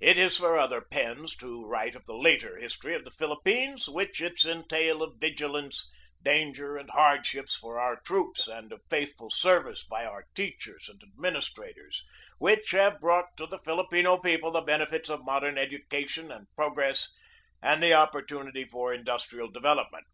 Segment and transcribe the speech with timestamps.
[0.00, 4.18] It is for other pens to write of the later history of the Philippines, with
[4.18, 5.90] its entail of vigilance,
[6.22, 12.02] danger, and hardships for our troops and of faithful service by our teachers and administrators,
[12.38, 17.10] which have brought to the Filipino people the benefits of modern education and progress
[17.60, 20.06] and the opportunity for industrial development.